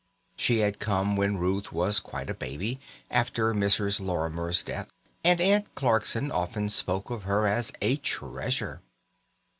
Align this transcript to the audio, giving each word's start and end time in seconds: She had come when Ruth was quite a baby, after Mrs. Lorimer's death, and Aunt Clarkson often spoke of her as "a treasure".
She 0.35 0.61
had 0.61 0.79
come 0.79 1.15
when 1.15 1.37
Ruth 1.37 1.71
was 1.71 1.99
quite 1.99 2.27
a 2.31 2.33
baby, 2.33 2.79
after 3.11 3.53
Mrs. 3.53 3.99
Lorimer's 3.99 4.63
death, 4.63 4.89
and 5.23 5.39
Aunt 5.39 5.75
Clarkson 5.75 6.31
often 6.31 6.69
spoke 6.69 7.11
of 7.11 7.21
her 7.21 7.45
as 7.45 7.71
"a 7.83 7.97
treasure". 7.97 8.81